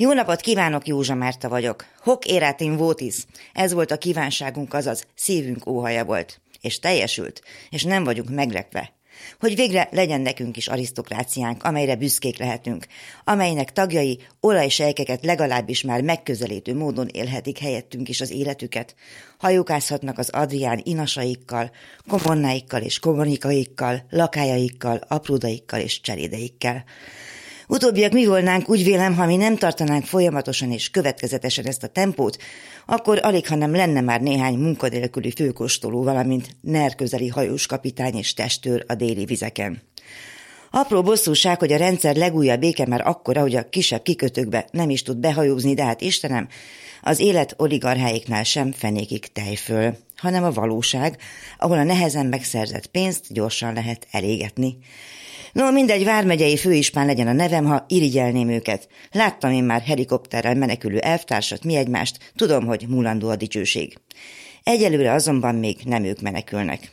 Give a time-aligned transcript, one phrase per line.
[0.00, 1.84] Jó napot kívánok, Józsa Márta vagyok.
[2.00, 3.24] Hok érátin votis.
[3.52, 6.40] Ez volt a kívánságunk, azaz szívünk óhaja volt.
[6.60, 8.92] És teljesült, és nem vagyunk meglepve.
[9.40, 12.86] Hogy végre legyen nekünk is arisztokráciánk, amelyre büszkék lehetünk,
[13.24, 18.94] amelynek tagjai olajsejkeket legalábbis már megközelítő módon élhetik helyettünk is az életüket.
[19.38, 21.70] Hajókázhatnak az Adrián inasaikkal,
[22.08, 26.84] komonnáikkal és kommunikaikkal, lakájaikkal, apródaikkal és cserédeikkel.
[27.70, 32.36] Utóbbiak mi volnánk, úgy vélem, ha mi nem tartanánk folyamatosan és következetesen ezt a tempót,
[32.86, 38.34] akkor alig, ha nem lenne már néhány munkadélküli főkóstoló, valamint NER közeli hajós kapitány és
[38.34, 39.82] testőr a déli vizeken.
[40.70, 45.02] Apró bosszúság, hogy a rendszer legújabb béke már akkora, hogy a kisebb kikötőkbe nem is
[45.02, 46.48] tud behajózni, de hát Istenem,
[47.02, 51.16] az élet oligarcháiknál sem fenékig tejföl, hanem a valóság,
[51.58, 54.78] ahol a nehezen megszerzett pénzt gyorsan lehet elégetni.
[55.58, 58.88] No, mindegy, vármegyei főispán legyen a nevem, ha irigyelném őket.
[59.12, 63.98] Láttam én már helikopterrel menekülő elvtársat, mi egymást, tudom, hogy mulandó a dicsőség.
[64.62, 66.90] Egyelőre azonban még nem ők menekülnek.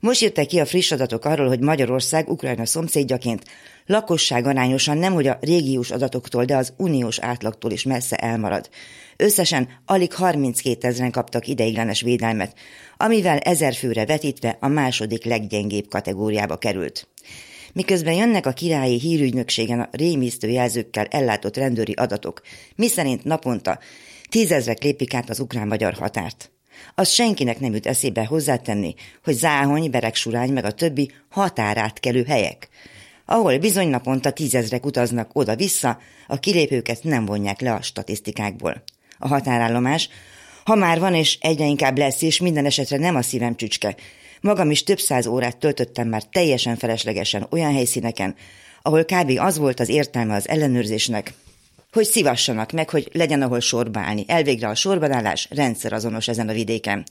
[0.00, 3.44] Most jöttek ki a friss adatok arról, hogy Magyarország Ukrajna szomszédjaként
[3.86, 8.68] lakosság arányosan nem hogy a régiós adatoktól, de az uniós átlagtól is messze elmarad.
[9.16, 12.56] Összesen alig 32 ezeren kaptak ideiglenes védelmet,
[12.96, 17.08] amivel ezer főre vetítve a második leggyengébb kategóriába került.
[17.72, 22.42] Miközben jönnek a királyi hírügynökségen a rémisztő jelzőkkel ellátott rendőri adatok,
[22.76, 23.78] miszerint naponta
[24.28, 26.50] tízezrek lépik át az ukrán-magyar határt.
[26.94, 28.94] Az senkinek nem jut eszébe hozzátenni,
[29.24, 32.68] hogy Záhony, Beregsurány meg a többi határátkelő helyek,
[33.24, 38.82] ahol bizony naponta tízezrek utaznak oda-vissza, a kilépőket nem vonják le a statisztikákból.
[39.18, 40.08] A határállomás,
[40.68, 43.96] ha már van és egyre inkább lesz, és minden esetre nem a szívem csücske,
[44.40, 48.34] Magam is több száz órát töltöttem már teljesen feleslegesen olyan helyszíneken,
[48.82, 49.32] ahol kb.
[49.38, 51.32] az volt az értelme az ellenőrzésnek,
[51.98, 54.24] hogy szívassanak meg, hogy legyen ahol sorba állni.
[54.26, 57.04] Elvégre a sorbanállás rendszer azonos ezen a vidéken.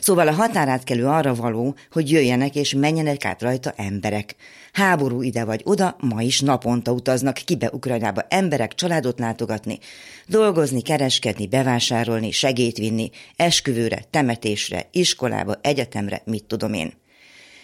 [0.00, 4.34] Szóval a határátkelő arra való, hogy jöjjenek és menjenek át rajta emberek.
[4.72, 9.78] Háború ide vagy oda, ma is naponta utaznak kibe Ukrajnába emberek családot látogatni,
[10.26, 16.92] dolgozni, kereskedni, bevásárolni, segét vinni, esküvőre, temetésre, iskolába, egyetemre, mit tudom én.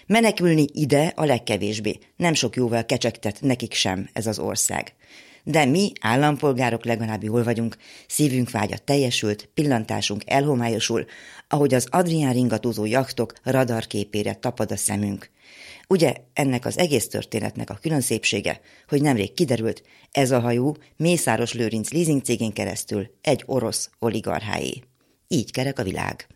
[0.06, 4.96] Menekülni ide a legkevésbé, nem sok jóval kecsegtet nekik sem ez az ország
[5.48, 7.76] de mi, állampolgárok legalább jól vagyunk,
[8.06, 11.04] szívünk vágya teljesült, pillantásunk elhomályosul,
[11.48, 15.30] ahogy az Adrián ringatózó jachtok radarképére tapad a szemünk.
[15.88, 19.82] Ugye ennek az egész történetnek a külön szépsége, hogy nemrég kiderült,
[20.12, 24.82] ez a hajó Mészáros Lőrinc leasing cégén keresztül egy orosz oligarcháé.
[25.28, 26.26] Így kerek a világ.